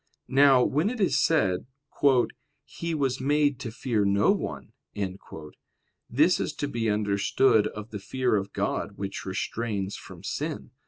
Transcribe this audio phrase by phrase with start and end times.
[0.33, 1.67] Now when it is said,
[2.65, 4.73] "He was made to fear no one,"
[6.09, 10.71] this is to be understood of the fear of God which restrains from sin.